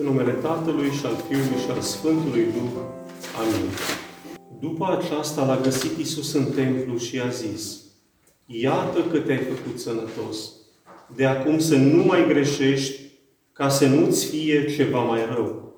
În 0.00 0.06
numele 0.06 0.32
Tatălui 0.32 0.90
și 0.90 1.06
al 1.06 1.24
Fiului 1.28 1.62
și 1.64 1.70
al 1.70 1.80
Sfântului 1.80 2.44
Duh. 2.44 2.82
Amin. 3.40 3.70
După 4.60 4.98
aceasta 4.98 5.44
l-a 5.44 5.60
găsit 5.60 5.98
Isus 5.98 6.32
în 6.32 6.44
templu 6.44 6.96
și 6.96 7.16
i-a 7.16 7.28
zis, 7.28 7.82
Iată 8.46 9.00
că 9.10 9.18
te-ai 9.18 9.38
făcut 9.38 9.80
sănătos. 9.80 10.52
De 11.16 11.26
acum 11.26 11.58
să 11.58 11.76
nu 11.76 12.02
mai 12.02 12.28
greșești, 12.28 13.00
ca 13.52 13.68
să 13.68 13.86
nu-ți 13.86 14.26
fie 14.26 14.74
ceva 14.74 15.02
mai 15.02 15.26
rău. 15.34 15.74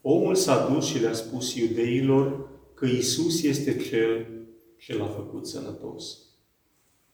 Omul 0.00 0.34
s-a 0.34 0.68
dus 0.72 0.86
și 0.86 1.00
le-a 1.00 1.12
spus 1.12 1.54
iudeilor 1.54 2.48
că 2.74 2.86
Isus 2.86 3.42
este 3.42 3.76
Cel 3.76 4.26
ce 4.76 4.96
l-a 4.96 5.06
făcut 5.06 5.46
sănătos. 5.46 6.18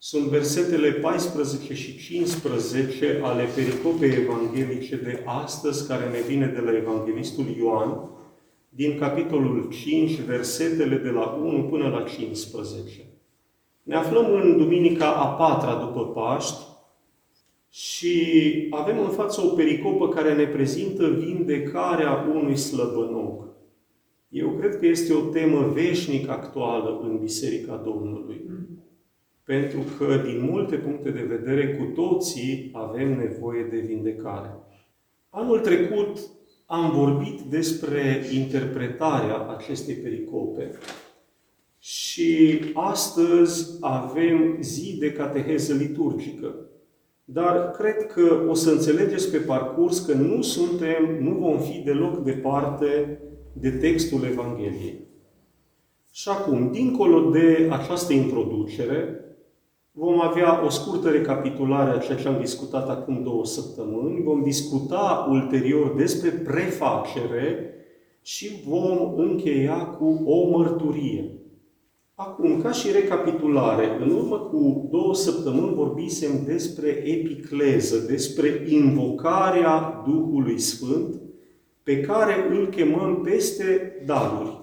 Sunt 0.07 0.25
versetele 0.25 0.91
14 0.91 1.75
și 1.75 1.99
15 1.99 3.21
ale 3.23 3.45
pericopei 3.55 4.11
evanghelice 4.11 4.97
de 4.97 5.23
astăzi, 5.25 5.89
care 5.89 6.11
ne 6.11 6.21
vine 6.21 6.47
de 6.47 6.61
la 6.61 6.77
Evanghelistul 6.77 7.45
Ioan, 7.59 8.11
din 8.69 8.99
capitolul 8.99 9.69
5, 9.71 10.21
versetele 10.21 10.97
de 10.97 11.09
la 11.09 11.39
1 11.43 11.63
până 11.63 11.89
la 11.89 12.03
15. 12.03 13.07
Ne 13.83 13.95
aflăm 13.95 14.33
în 14.33 14.57
Duminica 14.57 15.13
a 15.13 15.27
patra 15.27 15.74
după 15.74 16.07
Paști 16.07 16.63
și 17.71 18.23
avem 18.71 18.99
în 18.99 19.11
față 19.11 19.41
o 19.45 19.55
pericopă 19.55 20.09
care 20.09 20.35
ne 20.35 20.46
prezintă 20.46 21.09
vindecarea 21.09 22.33
unui 22.35 22.57
slăbănoc. 22.57 23.45
Eu 24.29 24.51
cred 24.51 24.79
că 24.79 24.87
este 24.87 25.13
o 25.13 25.21
temă 25.21 25.71
veșnic 25.73 26.29
actuală 26.29 27.01
în 27.02 27.18
Biserica 27.18 27.83
Domnului. 27.85 28.45
Pentru 29.45 29.80
că, 29.98 30.23
din 30.26 30.48
multe 30.50 30.76
puncte 30.76 31.10
de 31.10 31.23
vedere, 31.23 31.76
cu 31.76 31.84
toții 31.84 32.70
avem 32.73 33.18
nevoie 33.18 33.62
de 33.70 33.78
vindecare. 33.78 34.50
Anul 35.28 35.60
trecut 35.60 36.18
am 36.66 36.90
vorbit 36.90 37.40
despre 37.40 38.24
interpretarea 38.32 39.48
acestei 39.56 39.95
pericope. 39.95 40.70
Și 41.78 42.60
astăzi 42.74 43.76
avem 43.80 44.56
zi 44.60 44.96
de 44.98 45.12
cateheză 45.12 45.74
liturgică. 45.74 46.54
Dar 47.24 47.70
cred 47.70 48.06
că 48.06 48.46
o 48.48 48.54
să 48.54 48.70
înțelegeți 48.70 49.30
pe 49.30 49.38
parcurs 49.38 49.98
că 49.98 50.12
nu 50.12 50.42
suntem, 50.42 51.18
nu 51.20 51.30
vom 51.30 51.59
fi 51.59 51.78
deloc 51.78 52.18
departe 52.18 53.18
de 53.52 53.70
textul 53.70 54.24
Evangheliei. 54.24 55.00
Și 56.12 56.28
acum, 56.28 56.70
dincolo 56.72 57.30
de 57.30 57.68
această 57.70 58.12
introducere, 58.12 59.24
vom 59.96 60.20
avea 60.20 60.64
o 60.64 60.68
scurtă 60.68 61.10
recapitulare 61.10 61.90
a 61.90 61.98
ceea 61.98 62.18
ce 62.18 62.28
am 62.28 62.38
discutat 62.40 62.88
acum 62.88 63.23
două 63.23 63.45
săptămâni, 63.45 64.22
vom 64.22 64.42
discuta 64.42 65.26
ulterior 65.31 65.94
despre 65.97 66.31
prefacere 66.31 67.75
și 68.22 68.62
vom 68.66 69.15
încheia 69.16 69.76
cu 69.76 70.22
o 70.25 70.48
mărturie. 70.48 71.32
Acum, 72.15 72.60
ca 72.60 72.70
și 72.72 72.92
recapitulare, 72.92 73.98
în 74.00 74.10
urmă 74.10 74.38
cu 74.38 74.88
două 74.91 75.15
săptămâni 75.15 75.75
vorbisem 75.75 76.31
despre 76.44 76.88
epicleză, 76.88 77.97
despre 78.06 78.65
invocarea 78.69 80.03
Duhului 80.06 80.59
Sfânt, 80.59 81.21
pe 81.83 82.00
care 82.00 82.34
îl 82.50 82.69
chemăm 82.69 83.21
peste 83.21 84.03
daruri 84.06 84.53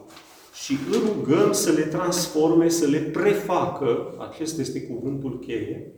și 0.63 0.77
îl 0.91 0.99
rugăm 1.07 1.51
să 1.51 1.71
le 1.71 1.81
transforme, 1.81 2.69
să 2.69 2.85
le 2.85 2.99
prefacă, 2.99 4.15
acesta 4.29 4.61
este 4.61 4.81
cuvântul 4.81 5.39
cheie, 5.39 5.93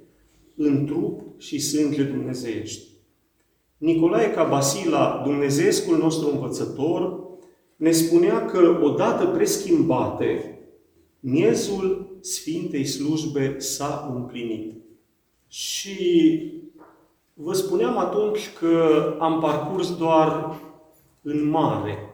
în 0.56 0.86
trup 0.86 1.22
și 1.38 1.60
sânge 1.60 2.04
dumnezeiești. 2.04 2.88
Nicolae 3.78 4.32
Cabasila, 4.32 5.22
dumnezeescul 5.26 5.98
nostru 5.98 6.30
învățător, 6.30 7.20
ne 7.76 7.92
spunea 7.92 8.46
că 8.46 8.80
odată 8.84 9.26
preschimbate, 9.26 10.60
miezul 11.20 12.18
Sfintei 12.22 12.86
Slujbe 12.86 13.60
s-a 13.60 14.14
împlinit. 14.16 14.74
Și 15.48 15.98
vă 17.34 17.54
spuneam 17.54 17.98
atunci 17.98 18.54
că 18.60 19.16
am 19.20 19.40
parcurs 19.40 19.98
doar 19.98 20.60
în 21.22 21.50
mare 21.50 22.13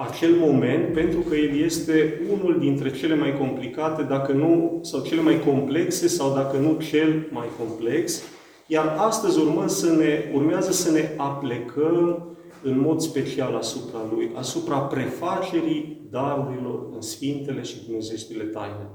acel 0.00 0.34
moment, 0.34 0.92
pentru 0.92 1.20
că 1.20 1.34
el 1.34 1.60
este 1.60 2.20
unul 2.32 2.58
dintre 2.58 2.92
cele 2.92 3.14
mai 3.14 3.38
complicate, 3.38 4.02
dacă 4.02 4.32
nu, 4.32 4.80
sau 4.82 5.02
cele 5.02 5.20
mai 5.20 5.40
complexe, 5.40 6.08
sau 6.08 6.34
dacă 6.34 6.56
nu 6.56 6.80
cel 6.90 7.28
mai 7.30 7.46
complex, 7.58 8.22
iar 8.66 8.94
astăzi 8.98 9.38
urmăm 9.38 9.66
să 9.66 9.92
ne, 9.92 10.30
urmează 10.34 10.72
să 10.72 10.90
ne 10.90 11.10
aplecăm 11.16 12.36
în 12.62 12.80
mod 12.80 13.00
special 13.00 13.54
asupra 13.54 13.98
lui, 14.14 14.30
asupra 14.34 14.78
prefacerii 14.78 16.08
darurilor 16.10 16.88
în 16.94 17.00
Sfintele 17.00 17.62
și 17.62 17.84
Dumnezeștile 17.84 18.44
taine. 18.44 18.90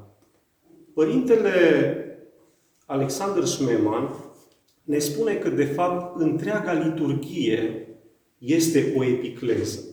Părintele 0.94 1.52
Alexander 2.86 3.44
Sumeman 3.44 4.10
ne 4.84 4.98
spune 4.98 5.34
că, 5.34 5.50
de 5.50 5.66
fapt, 5.66 6.20
întreaga 6.20 6.74
liturghie 6.74 7.88
este 8.38 8.94
o 8.98 9.04
epicleză. 9.04 9.93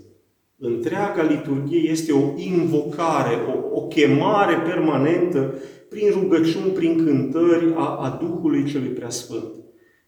Întreaga 0.63 1.23
liturghie 1.23 1.91
este 1.91 2.13
o 2.13 2.33
invocare, 2.37 3.35
o, 3.35 3.81
o 3.81 3.87
chemare 3.87 4.55
permanentă 4.55 5.55
prin 5.89 6.11
rugăciuni, 6.11 6.71
prin 6.73 7.05
cântări 7.05 7.73
a, 7.75 7.85
a 7.85 8.19
Duhului 8.21 8.65
Celui 8.65 8.89
Preasfânt. 8.89 9.55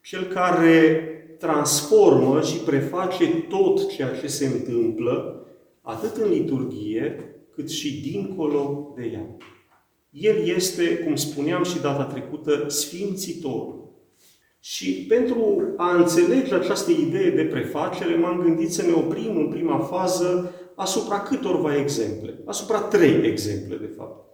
Cel 0.02 0.24
care 0.24 1.06
transformă 1.38 2.40
și 2.40 2.56
preface 2.56 3.24
tot 3.48 3.88
ceea 3.88 4.10
ce 4.20 4.26
se 4.26 4.46
întâmplă, 4.46 5.46
atât 5.80 6.16
în 6.16 6.30
liturghie, 6.30 7.34
cât 7.54 7.70
și 7.70 8.00
dincolo 8.00 8.92
de 8.96 9.10
ea. 9.12 9.36
El 10.10 10.48
este, 10.54 10.98
cum 10.98 11.16
spuneam 11.16 11.64
și 11.64 11.80
data 11.80 12.04
trecută, 12.04 12.64
Sfințitorul. 12.68 13.81
Și 14.64 15.06
pentru 15.08 15.62
a 15.76 15.96
înțelege 15.96 16.54
această 16.54 16.90
idee 16.90 17.30
de 17.30 17.42
prefacere, 17.42 18.14
m-am 18.14 18.40
gândit 18.40 18.72
să 18.72 18.82
ne 18.82 18.92
oprim 18.92 19.36
în 19.36 19.48
prima 19.48 19.78
fază 19.78 20.54
asupra 20.74 21.20
câtorva 21.20 21.76
exemple. 21.76 22.38
Asupra 22.44 22.78
trei 22.78 23.20
exemple, 23.24 23.76
de 23.76 23.92
fapt. 23.96 24.24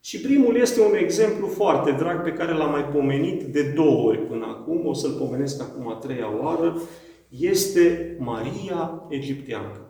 Și 0.00 0.20
primul 0.20 0.56
este 0.56 0.80
un 0.80 0.94
exemplu 0.94 1.46
foarte 1.46 1.90
drag 1.90 2.22
pe 2.22 2.32
care 2.32 2.52
l-am 2.52 2.70
mai 2.70 2.84
pomenit 2.84 3.42
de 3.42 3.62
două 3.62 4.08
ori 4.08 4.18
până 4.18 4.46
acum, 4.46 4.86
o 4.86 4.92
să-l 4.92 5.12
pomenesc 5.12 5.62
acum 5.62 5.88
a 5.88 5.94
treia 5.94 6.42
oară, 6.42 6.80
este 7.28 8.16
Maria 8.18 9.02
Egipteancă. 9.08 9.80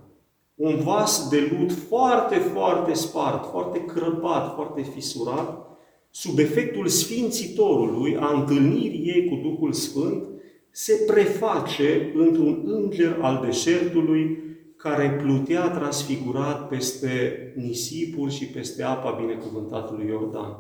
Un 0.55 0.77
vas 0.77 1.29
de 1.29 1.57
lut 1.59 1.73
foarte, 1.73 2.37
foarte 2.37 2.93
spart, 2.93 3.51
foarte 3.51 3.85
crăpat, 3.85 4.55
foarte 4.55 4.83
fisurat, 4.83 5.70
sub 6.11 6.39
efectul 6.39 6.87
sfințitorului, 6.87 8.17
a 8.17 8.39
întâlnirii 8.41 9.13
ei 9.15 9.29
cu 9.29 9.35
Duhul 9.35 9.73
Sfânt, 9.73 10.29
se 10.71 11.05
preface 11.07 12.13
într-un 12.15 12.63
înger 12.65 13.19
al 13.21 13.43
deșertului 13.45 14.39
care 14.77 15.19
plutea 15.23 15.71
transfigurat 15.71 16.69
peste 16.69 17.53
nisipuri 17.57 18.33
și 18.33 18.47
peste 18.47 18.83
apa 18.83 19.11
binecuvântatului 19.21 20.07
Iordan. 20.07 20.57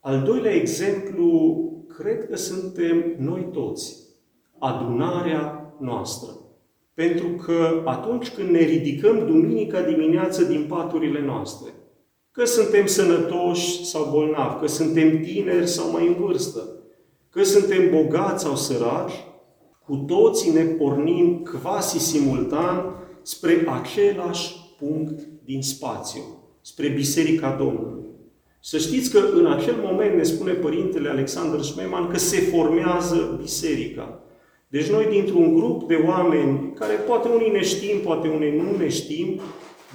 Al 0.00 0.22
doilea 0.22 0.52
exemplu, 0.52 1.60
cred 1.98 2.26
că 2.28 2.36
suntem 2.36 3.14
noi 3.18 3.48
toți, 3.52 3.96
adunarea 4.58 5.74
noastră. 5.80 6.30
Pentru 6.94 7.28
că 7.28 7.82
atunci 7.84 8.30
când 8.30 8.48
ne 8.48 8.58
ridicăm 8.58 9.26
duminica 9.26 9.82
dimineață 9.82 10.44
din 10.44 10.66
paturile 10.68 11.20
noastre, 11.20 11.70
Că 12.36 12.44
suntem 12.44 12.86
sănătoși 12.86 13.84
sau 13.84 14.08
bolnavi, 14.12 14.60
că 14.60 14.66
suntem 14.66 15.20
tineri 15.20 15.66
sau 15.66 15.90
mai 15.90 16.06
în 16.06 16.14
vârstă, 16.14 16.60
că 17.30 17.42
suntem 17.42 17.90
bogați 17.90 18.44
sau 18.44 18.56
săraci, 18.56 19.12
cu 19.86 20.04
toții 20.06 20.52
ne 20.52 20.62
pornim 20.62 21.48
quasi 21.62 21.98
simultan 21.98 22.94
spre 23.22 23.66
același 23.80 24.54
punct 24.78 25.28
din 25.44 25.62
spațiu, 25.62 26.20
spre 26.60 26.88
Biserica 26.88 27.56
Domnului. 27.58 28.04
Să 28.60 28.78
știți 28.78 29.10
că 29.10 29.20
în 29.34 29.46
acel 29.46 29.74
moment 29.82 30.14
ne 30.16 30.22
spune 30.22 30.52
Părintele 30.52 31.08
Alexander 31.08 31.62
Schmemann 31.62 32.10
că 32.10 32.18
se 32.18 32.36
formează 32.40 33.38
biserica. 33.40 34.20
Deci 34.68 34.90
noi 34.90 35.06
dintr-un 35.10 35.54
grup 35.54 35.88
de 35.88 36.04
oameni, 36.06 36.72
care 36.74 36.94
poate 36.94 37.28
unii 37.28 37.50
ne 37.50 37.62
știm, 37.62 37.98
poate 37.98 38.28
unii 38.28 38.56
nu 38.56 38.76
ne 38.76 38.88
știm, 38.88 39.40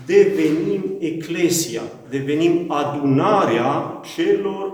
devenim 0.05 0.95
eclesia, 0.99 1.81
devenim 2.09 2.71
adunarea 2.71 4.01
celor 4.15 4.73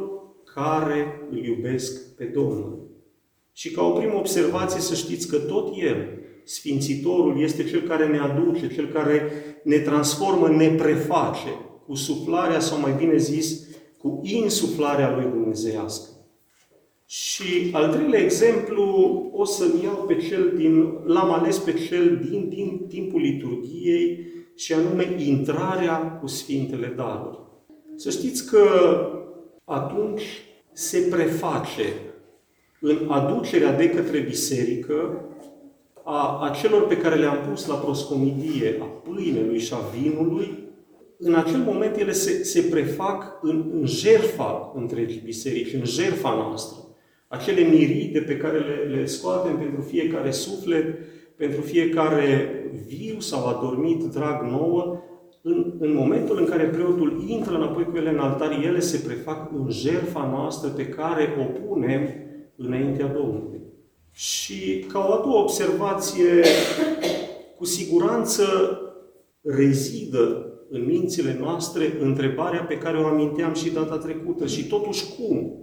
care 0.54 1.28
îl 1.32 1.46
iubesc 1.46 2.16
pe 2.16 2.24
Domnul. 2.24 2.88
Și 3.54 3.72
ca 3.72 3.84
o 3.84 3.92
primă 3.92 4.18
observație 4.18 4.82
să 4.82 4.96
știți 4.96 5.28
că 5.28 5.38
tot 5.38 5.74
El, 5.78 6.08
Sfințitorul, 6.44 7.42
este 7.42 7.64
Cel 7.64 7.82
care 7.82 8.08
ne 8.08 8.18
aduce, 8.18 8.74
Cel 8.74 8.88
care 8.88 9.22
ne 9.64 9.78
transformă, 9.78 10.48
ne 10.48 10.68
preface 10.68 11.50
cu 11.86 11.96
suflarea, 11.96 12.60
sau 12.60 12.80
mai 12.80 12.96
bine 12.98 13.18
zis, 13.18 13.68
cu 13.98 14.22
insuflarea 14.24 15.16
Lui 15.16 15.32
Dumnezeiască. 15.32 16.10
Și 17.06 17.70
al 17.72 17.94
treilea 17.94 18.20
exemplu, 18.20 18.84
o 19.34 19.46
să-l 19.46 19.72
iau 19.84 20.04
pe 20.08 20.16
cel 20.16 20.54
din, 20.58 21.00
l-am 21.06 21.32
ales 21.32 21.58
pe 21.58 21.74
cel 21.74 22.28
din, 22.30 22.50
din 22.50 22.86
timpul 22.88 23.22
liturgiei, 23.22 24.20
și 24.58 24.74
anume 24.74 25.16
intrarea 25.18 25.98
cu 25.98 26.28
Sfintele 26.28 26.94
Daruri. 26.96 27.40
Să 27.96 28.10
știți 28.10 28.50
că 28.50 28.68
atunci 29.64 30.24
se 30.72 31.08
preface 31.10 31.94
în 32.82 33.08
aducerea 33.10 33.74
de 33.74 33.90
către 33.90 34.20
biserică 34.20 35.22
a, 36.04 36.40
a 36.42 36.50
celor 36.50 36.88
pe 36.88 36.98
care 36.98 37.16
le-am 37.16 37.38
pus 37.50 37.66
la 37.66 37.76
proscomidie, 37.76 38.78
a 38.82 38.86
pâinelui 38.86 39.60
și 39.60 39.74
a 39.74 40.00
vinului, 40.00 40.66
în 41.20 41.34
acel 41.34 41.60
moment 41.60 41.96
ele 41.96 42.12
se, 42.12 42.44
se 42.44 42.62
prefac 42.62 43.40
în, 43.42 43.72
în 43.74 43.86
jerfa 43.86 44.72
întregii 44.76 45.22
biserici, 45.24 45.74
în 45.74 45.86
jerfa 45.86 46.36
noastră. 46.36 46.78
Acele 47.28 47.62
miride 47.62 48.20
pe 48.20 48.38
care 48.38 48.60
le, 48.60 48.96
le 48.96 49.06
scoatem 49.06 49.58
pentru 49.58 49.82
fiecare 49.82 50.32
suflet, 50.32 50.98
pentru 51.38 51.62
fiecare 51.62 52.52
viu 52.88 53.20
sau 53.20 53.46
adormit 53.46 54.04
drag 54.04 54.42
nouă, 54.50 55.02
în, 55.42 55.74
în 55.80 55.94
momentul 55.94 56.38
în 56.38 56.46
care 56.46 56.64
preotul 56.64 57.24
intră 57.28 57.56
înapoi 57.56 57.84
cu 57.84 57.98
ele 57.98 58.10
în 58.10 58.20
altar, 58.20 58.52
ele 58.64 58.80
se 58.80 59.08
prefac 59.08 59.52
în 59.54 59.70
jerfa 59.70 60.30
noastră 60.32 60.70
pe 60.70 60.88
care 60.88 61.36
o 61.40 61.60
punem 61.60 62.10
înaintea 62.56 63.08
Domnului. 63.08 63.62
Și 64.12 64.86
ca 64.92 65.00
o 65.00 65.14
a 65.14 65.22
doua 65.24 65.42
observație, 65.42 66.44
cu 67.58 67.66
siguranță 67.66 68.44
rezidă 69.42 70.52
în 70.70 70.86
mințile 70.86 71.38
noastre 71.40 71.98
întrebarea 72.00 72.64
pe 72.64 72.78
care 72.78 72.98
o 72.98 73.06
aminteam 73.06 73.54
și 73.54 73.70
data 73.70 73.98
trecută. 73.98 74.46
Și 74.46 74.68
totuși 74.68 75.06
cum 75.16 75.54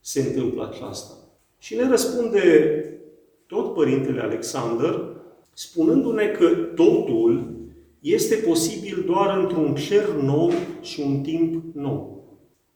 se 0.00 0.20
întâmplă 0.20 0.68
aceasta? 0.70 1.12
Și 1.58 1.76
ne 1.76 1.88
răspunde 1.88 2.40
tot 3.46 3.74
Părintele 3.74 4.20
Alexander, 4.20 5.21
spunându-ne 5.62 6.26
că 6.26 6.48
totul 6.74 7.54
este 8.00 8.34
posibil 8.34 9.02
doar 9.06 9.38
într-un 9.38 9.74
cer 9.74 10.08
nou 10.08 10.52
și 10.80 11.00
un 11.00 11.20
timp 11.20 11.74
nou. 11.74 12.24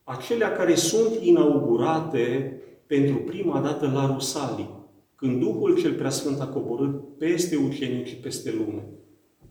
Acelea 0.05 0.53
care 0.53 0.75
sunt 0.75 1.19
inaugurate 1.21 2.56
pentru 2.87 3.17
prima 3.17 3.61
dată 3.61 3.91
la 3.94 4.12
Rusalii, 4.15 4.71
când 5.15 5.41
Duhul 5.41 5.77
cel 5.77 5.93
Preasfânt 5.93 6.41
a 6.41 6.47
coborât 6.47 7.19
peste 7.19 7.56
ucenici 7.56 8.09
și 8.09 8.17
peste 8.17 8.53
lume. 8.53 8.88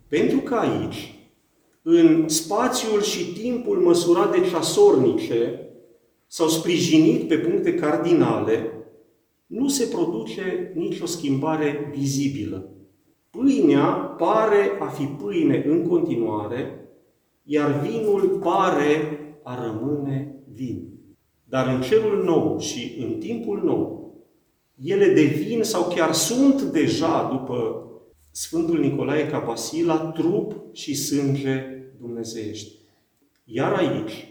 Pentru 0.07 0.37
că 0.37 0.55
aici, 0.55 1.15
în 1.81 2.27
spațiul 2.27 3.01
și 3.01 3.33
timpul 3.33 3.77
măsurat 3.77 4.31
de 4.31 4.47
ceasornice, 4.49 5.69
s-au 6.27 6.47
sprijinit 6.47 7.27
pe 7.27 7.37
puncte 7.37 7.73
cardinale, 7.73 8.71
nu 9.45 9.67
se 9.67 9.85
produce 9.85 10.71
nicio 10.75 11.05
schimbare 11.05 11.91
vizibilă. 11.97 12.69
Pâinea 13.35 13.85
pare 14.17 14.77
a 14.79 14.85
fi 14.85 15.03
pâine 15.03 15.63
în 15.67 15.87
continuare, 15.87 16.89
iar 17.43 17.79
vinul 17.79 18.39
pare 18.43 19.19
a 19.43 19.63
rămâne 19.65 20.43
vin. 20.53 20.89
Dar 21.43 21.67
în 21.67 21.81
cerul 21.81 22.23
nou 22.23 22.59
și 22.59 22.95
în 22.99 23.19
timpul 23.19 23.61
nou, 23.63 24.13
ele 24.83 25.13
devin 25.13 25.63
sau 25.63 25.83
chiar 25.83 26.13
sunt 26.13 26.61
deja, 26.61 27.27
după 27.31 27.85
Sfântul 28.31 28.79
Nicolae 28.79 29.27
Capasila, 29.27 29.95
trup 29.95 30.53
și 30.71 30.95
sânge 30.95 31.63
dumnezeiești. 31.99 32.71
Iar 33.43 33.73
aici, 33.73 34.27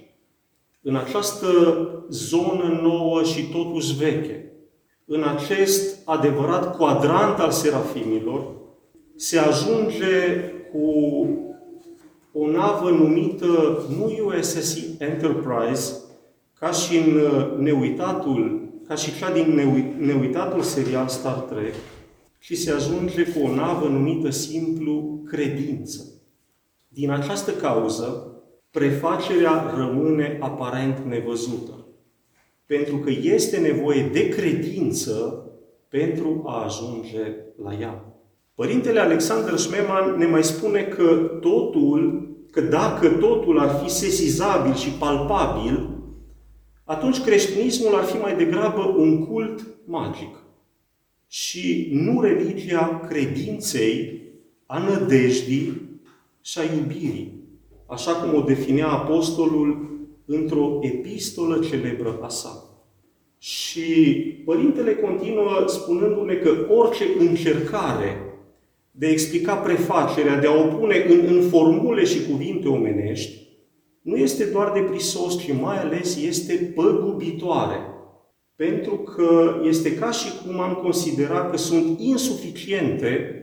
în 0.83 0.97
această 0.97 1.49
zonă 2.09 2.81
nouă 2.83 3.23
și 3.23 3.43
totuși 3.43 3.97
veche, 3.97 4.53
în 5.05 5.23
acest 5.23 6.09
adevărat 6.09 6.77
quadrant 6.77 7.39
al 7.39 7.51
serafimilor, 7.51 8.63
se 9.17 9.39
ajunge 9.39 10.41
cu 10.73 10.89
o 12.33 12.51
navă 12.51 12.91
numită 12.91 13.83
nu 13.97 14.27
USS 14.27 14.79
Enterprise, 14.99 15.93
ca 16.59 16.71
și 16.71 16.97
în 16.97 17.17
uh, 17.17 17.59
neuitatul, 17.59 18.69
ca 18.87 18.95
și 18.95 19.19
cea 19.19 19.33
din 19.33 19.55
neuitatul 19.99 20.63
serial 20.63 21.09
Star 21.09 21.39
Trek, 21.39 21.75
și 22.39 22.57
se 22.57 22.71
ajunge 22.71 23.25
cu 23.25 23.39
o 23.45 23.55
navă 23.55 23.89
numită 23.89 24.31
simplu 24.31 25.21
credință. 25.25 26.05
Din 26.89 27.11
această 27.11 27.51
cauză, 27.51 28.33
prefacerea 28.71 29.75
rămâne 29.77 30.39
aparent 30.41 30.99
nevăzută, 30.99 31.87
pentru 32.67 32.97
că 32.97 33.11
este 33.11 33.59
nevoie 33.59 34.11
de 34.13 34.29
credință 34.29 35.47
pentru 35.89 36.43
a 36.47 36.65
ajunge 36.65 37.35
la 37.63 37.75
ea. 37.81 38.14
Părintele 38.55 39.01
Alexander 39.01 39.57
Schmemann 39.57 40.19
ne 40.19 40.27
mai 40.27 40.45
spune 40.45 40.83
că 40.83 41.39
totul, 41.41 42.29
că 42.51 42.61
dacă 42.61 43.09
totul 43.09 43.59
ar 43.59 43.81
fi 43.83 43.91
sesizabil 43.91 44.75
și 44.75 44.91
palpabil, 44.91 45.89
atunci 46.85 47.21
creștinismul 47.21 47.95
ar 47.95 48.05
fi 48.05 48.17
mai 48.17 48.37
degrabă 48.37 48.95
un 48.97 49.27
cult 49.27 49.67
magic 49.85 50.43
și 51.27 51.89
nu 51.93 52.21
religia 52.21 53.01
credinței, 53.09 54.23
a 54.67 54.79
nădejdii 54.79 55.83
și 56.41 56.59
a 56.59 56.63
iubirii, 56.63 57.43
așa 57.87 58.13
cum 58.13 58.35
o 58.35 58.41
definea 58.41 58.89
apostolul 58.89 59.91
într-o 60.25 60.79
epistolă 60.81 61.65
celebră 61.65 62.19
a 62.23 62.29
sa. 62.29 62.69
Și 63.39 63.83
Părintele 64.45 64.95
continuă 64.95 65.65
spunându-ne 65.67 66.35
că 66.35 66.67
orice 66.69 67.05
încercare 67.19 68.24
de 68.97 69.07
a 69.07 69.11
explica 69.11 69.55
prefacerea, 69.55 70.41
de 70.41 70.47
a 70.47 70.55
o 70.55 70.77
pune 70.77 71.07
în, 71.09 71.35
în 71.35 71.43
formule 71.49 72.05
și 72.05 72.27
cuvinte 72.31 72.69
omenești, 72.69 73.43
nu 74.03 74.17
este 74.17 74.45
doar 74.45 74.73
de 74.73 74.81
prisos, 74.81 75.39
ci 75.39 75.53
mai 75.61 75.79
ales 75.79 76.17
este 76.17 76.73
păgubitoare. 76.75 77.77
Pentru 78.57 78.97
că 78.97 79.61
este 79.69 79.95
ca 79.95 80.11
și 80.11 80.29
cum 80.47 80.61
am 80.61 80.75
considerat 80.75 81.51
că 81.51 81.57
sunt 81.57 82.01
insuficiente 82.01 83.39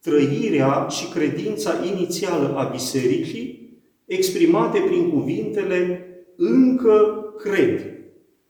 trăirea 0.00 0.86
și 0.90 1.08
credința 1.08 1.72
inițială 1.94 2.54
a 2.56 2.68
bisericii, 2.72 3.78
exprimate 4.04 4.78
prin 4.78 5.10
cuvintele 5.10 6.06
încă 6.36 7.24
cred 7.38 7.96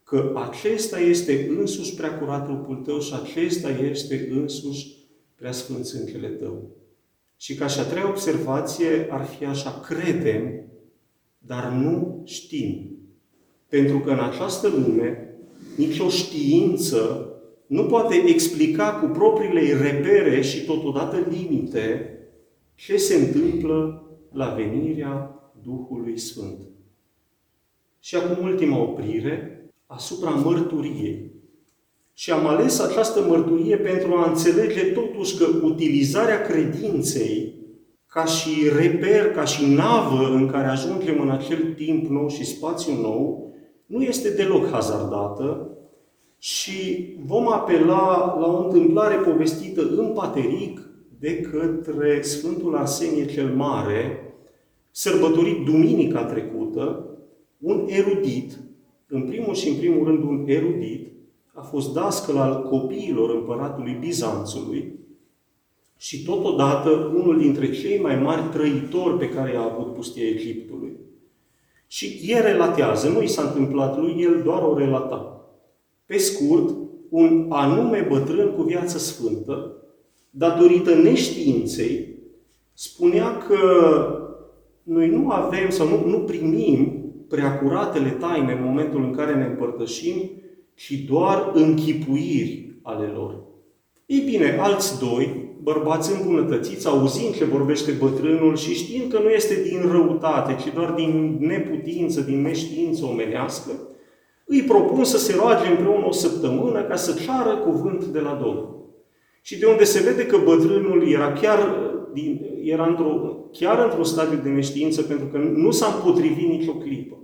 că 0.03 0.33
acesta 0.49 1.01
este 1.01 1.49
însuși 1.59 1.95
preacurat 1.95 2.45
trupul 2.45 2.77
tău 2.77 3.01
și 3.01 3.13
acesta 3.23 3.69
este 3.91 4.29
însuși 4.31 4.97
prea 5.37 5.53
sfânt 5.53 5.85
sângele 5.85 6.29
tău. 6.29 6.71
Și 7.37 7.55
ca 7.55 7.67
și 7.67 7.79
a 7.79 7.85
treia 7.85 8.09
observație 8.09 9.07
ar 9.11 9.25
fi 9.25 9.45
așa, 9.45 9.81
credem, 9.81 10.65
dar 11.39 11.73
nu 11.73 12.23
știm. 12.25 12.99
Pentru 13.69 13.99
că 13.99 14.11
în 14.11 14.19
această 14.19 14.69
lume, 14.69 15.35
nicio 15.77 16.09
știință 16.09 17.31
nu 17.67 17.85
poate 17.85 18.15
explica 18.27 18.93
cu 18.93 19.07
propriile 19.07 19.91
repere 19.91 20.41
și 20.43 20.65
totodată 20.65 21.27
limite 21.31 22.11
ce 22.75 22.97
se 22.97 23.15
întâmplă 23.15 24.07
la 24.33 24.55
venirea 24.55 25.41
Duhului 25.63 26.19
Sfânt. 26.19 26.59
Și 28.01 28.17
acum 28.17 28.45
ultima 28.45 28.83
oprire 28.83 29.71
asupra 29.87 30.31
mărturiei. 30.31 31.31
Și 32.19 32.31
am 32.31 32.47
ales 32.47 32.81
această 32.81 33.21
mărturie 33.29 33.77
pentru 33.77 34.15
a 34.15 34.29
înțelege 34.29 34.85
totuși 34.85 35.37
că 35.37 35.47
utilizarea 35.63 36.41
credinței 36.41 37.55
ca 38.07 38.25
și 38.25 38.69
reper, 38.79 39.31
ca 39.31 39.45
și 39.45 39.75
navă 39.75 40.29
în 40.35 40.49
care 40.51 40.67
ajungem 40.67 41.21
în 41.21 41.31
acel 41.31 41.73
timp 41.75 42.11
nou 42.11 42.29
și 42.29 42.45
spațiu 42.45 43.01
nou, 43.01 43.55
nu 43.87 44.03
este 44.03 44.31
deloc 44.31 44.71
hazardată 44.71 45.71
și 46.39 47.09
vom 47.27 47.53
apela 47.53 48.37
la 48.41 48.47
o 48.47 48.65
întâmplare 48.65 49.15
povestită 49.15 49.81
în 49.97 50.13
Pateric 50.15 50.81
de 51.19 51.41
către 51.41 52.23
Sfântul 52.23 52.77
Arsenie 52.77 53.27
cel 53.27 53.55
Mare, 53.55 54.21
sărbătorit 54.91 55.65
duminica 55.65 56.25
trecută, 56.25 57.11
un 57.59 57.87
erudit, 57.89 58.59
în 59.07 59.23
primul 59.23 59.55
și 59.55 59.69
în 59.69 59.75
primul 59.75 60.07
rând 60.07 60.23
un 60.23 60.45
erudit, 60.47 61.07
a 61.57 61.61
fost 61.61 61.93
dascăl 61.93 62.37
al 62.37 62.63
copiilor 62.63 63.31
împăratului 63.31 63.97
Bizanțului 64.01 64.95
și 65.97 66.25
totodată 66.25 66.91
unul 66.91 67.39
dintre 67.39 67.71
cei 67.71 68.01
mai 68.01 68.17
mari 68.17 68.43
trăitori 68.53 69.19
pe 69.19 69.29
care 69.29 69.57
a 69.57 69.73
avut 69.73 69.95
pustia 69.95 70.29
Egiptului. 70.29 70.97
Și 71.87 72.21
el 72.23 72.43
relatează, 72.43 73.09
nu 73.09 73.23
i 73.23 73.27
s-a 73.27 73.43
întâmplat 73.43 73.99
lui, 73.99 74.17
el 74.19 74.43
doar 74.43 74.63
o 74.63 74.79
relata. 74.79 75.47
Pe 76.07 76.17
scurt, 76.17 76.75
un 77.09 77.47
anume 77.49 78.07
bătrân 78.09 78.53
cu 78.53 78.63
viață 78.63 78.99
sfântă, 78.99 79.77
datorită 80.31 80.95
neștiinței, 80.95 82.09
spunea 82.73 83.37
că 83.37 83.59
noi 84.83 85.09
nu 85.09 85.31
avem 85.31 85.71
sau 85.71 85.89
nu, 85.89 86.07
nu 86.07 86.19
primim 86.19 87.05
preacuratele 87.29 88.11
taine 88.11 88.53
în 88.53 88.65
momentul 88.65 89.03
în 89.03 89.15
care 89.15 89.35
ne 89.35 89.45
împărtășim, 89.45 90.31
ci 90.77 90.93
doar 91.09 91.51
închipuiri 91.55 92.79
ale 92.83 93.07
lor. 93.07 93.45
Ei 94.07 94.21
bine, 94.31 94.59
alți 94.61 94.99
doi, 94.99 95.55
bărbați 95.63 96.13
îmbunătățiți, 96.13 96.87
auzind 96.87 97.37
ce 97.37 97.45
vorbește 97.45 97.91
bătrânul 97.91 98.57
și 98.57 98.75
știind 98.75 99.13
că 99.13 99.19
nu 99.19 99.29
este 99.29 99.63
din 99.63 99.91
răutate, 99.91 100.57
ci 100.63 100.75
doar 100.75 100.91
din 100.91 101.37
neputință, 101.41 102.21
din 102.21 102.43
neștiință 102.43 103.05
omenească, 103.05 103.71
îi 104.45 104.63
propun 104.63 105.05
să 105.05 105.19
se 105.19 105.35
roage 105.37 105.67
împreună 105.67 106.07
o 106.07 106.13
săptămână 106.13 106.83
ca 106.83 106.97
să 106.97 107.21
ceară 107.25 107.57
cuvânt 107.57 108.05
de 108.05 108.21
la 108.21 108.39
Domnul. 108.43 108.75
Și 109.43 109.59
de 109.59 109.67
unde 109.67 109.85
se 109.85 110.03
vede 110.03 110.27
că 110.27 110.39
bătrânul 110.45 111.09
era 111.09 111.33
chiar, 111.33 111.59
din, 112.13 112.41
era 112.63 112.87
într-o, 112.87 113.37
chiar 113.53 113.85
într-un 113.85 114.05
stadiu 114.05 114.41
de 114.43 114.49
neștiință, 114.49 115.03
pentru 115.03 115.27
că 115.27 115.39
nu 115.39 115.71
s-a 115.71 115.87
împotrivit 115.87 116.49
nicio 116.49 116.73
clipă. 116.73 117.17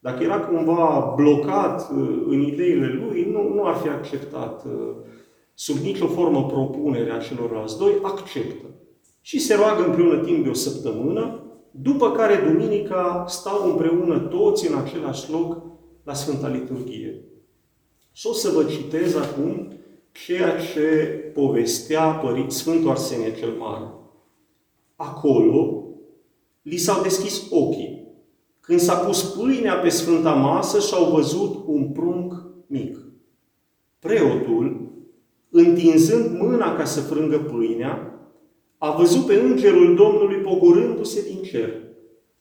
Dacă 0.00 0.22
era 0.22 0.40
cumva 0.40 1.14
blocat 1.16 1.90
uh, 1.90 2.22
în 2.26 2.40
ideile 2.40 2.86
lui, 2.86 3.30
nu, 3.30 3.54
nu 3.54 3.64
ar 3.64 3.74
fi 3.74 3.88
acceptat 3.88 4.64
uh, 4.64 4.96
sub 5.54 5.76
nicio 5.76 6.06
formă 6.06 6.46
propunerea 6.46 7.18
celorlalți 7.18 7.78
doi, 7.78 7.98
acceptă. 8.02 8.66
Și 9.20 9.38
se 9.38 9.54
roagă 9.54 9.84
împreună 9.84 10.24
timp 10.24 10.44
de 10.44 10.48
o 10.48 10.54
săptămână, 10.54 11.42
după 11.70 12.12
care 12.12 12.52
duminica 12.52 13.24
stau 13.28 13.70
împreună 13.70 14.18
toți 14.18 14.70
în 14.70 14.78
același 14.78 15.30
loc 15.30 15.62
la 16.04 16.14
Sfânta 16.14 16.48
Liturghie. 16.48 17.24
Și 18.12 18.26
o 18.26 18.32
să 18.32 18.50
vă 18.50 18.64
citez 18.64 19.16
acum 19.16 19.72
ceea 20.12 20.56
ce 20.72 20.84
povestea 21.34 22.10
Părint 22.10 22.52
Sfântul 22.52 22.90
Arsenie 22.90 23.34
cel 23.34 23.50
Mare. 23.50 23.92
Acolo 24.96 25.84
li 26.62 26.76
s-au 26.76 27.02
deschis 27.02 27.46
ochii. 27.50 27.99
Când 28.60 28.80
s-a 28.80 28.94
pus 28.94 29.22
pâinea 29.22 29.74
pe 29.74 29.88
Sfânta 29.88 30.32
Masă 30.32 30.80
și-au 30.80 31.10
văzut 31.14 31.64
un 31.66 31.88
prunc 31.88 32.32
mic. 32.66 32.98
Preotul, 33.98 34.92
întinzând 35.50 36.38
mâna 36.38 36.76
ca 36.76 36.84
să 36.84 37.00
frângă 37.00 37.38
pâinea, 37.38 38.14
a 38.78 38.96
văzut 38.96 39.26
pe 39.26 39.34
Îngerul 39.34 39.94
Domnului 39.94 40.36
pogorându-se 40.36 41.28
din 41.32 41.42
cer, 41.42 41.72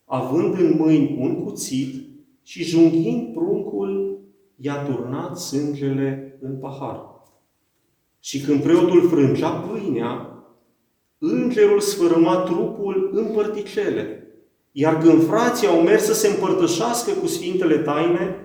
având 0.05 0.59
în 0.59 0.75
mâini 0.77 1.17
un 1.19 1.43
cuțit 1.43 2.07
și 2.43 2.63
junghind 2.63 3.33
pruncul, 3.33 4.19
i-a 4.55 4.83
turnat 4.83 5.37
sângele 5.37 6.37
în 6.41 6.57
pahar. 6.57 7.09
Și 8.19 8.41
când 8.41 8.61
preotul 8.61 9.07
frângea 9.09 9.49
pâinea, 9.49 10.43
îngerul 11.17 11.79
sfărâma 11.79 12.35
trupul 12.35 13.09
în 13.13 13.33
părticele. 13.33 14.28
Iar 14.81 14.97
când 14.97 15.25
frații 15.27 15.67
au 15.67 15.81
mers 15.81 16.03
să 16.03 16.13
se 16.13 16.27
împărtășească 16.27 17.11
cu 17.11 17.27
Sfintele 17.27 17.77
Taine, 17.77 18.35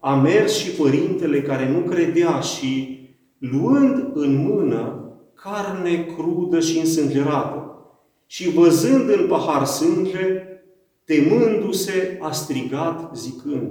a 0.00 0.14
mers 0.14 0.56
și 0.56 0.70
părintele 0.70 1.42
care 1.42 1.68
nu 1.68 1.78
credea 1.78 2.40
și, 2.40 2.98
luând 3.38 4.10
în 4.14 4.34
mână 4.34 5.12
carne 5.34 6.06
crudă 6.16 6.60
și 6.60 6.78
însângerată, 6.78 7.74
și 8.26 8.50
văzând 8.50 9.10
în 9.10 9.26
pahar 9.28 9.64
sânge, 9.64 10.42
temându-se, 11.04 12.18
a 12.20 12.30
strigat 12.30 13.16
zicând, 13.16 13.70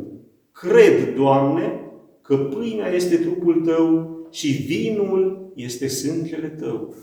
Cred, 0.51 1.15
Doamne, 1.15 1.79
că 2.21 2.35
pâinea 2.35 2.93
este 2.93 3.15
trupul 3.17 3.61
Tău 3.65 4.17
și 4.29 4.47
vinul 4.47 5.51
este 5.55 5.87
sângele 5.87 6.47
Tău. 6.47 6.93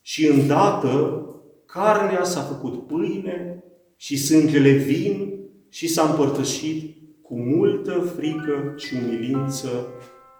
Și 0.00 0.26
îndată 0.26 1.22
carnea 1.66 2.24
s-a 2.24 2.40
făcut 2.40 2.86
pâine 2.86 3.62
și 4.00 4.16
sângele 4.16 4.70
vin 4.70 5.32
și 5.68 5.88
s-a 5.88 6.02
împărtășit 6.02 6.96
cu 7.22 7.38
multă 7.38 8.12
frică 8.16 8.74
și 8.76 8.94
umilință. 8.94 9.86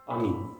Amin. 0.06 0.57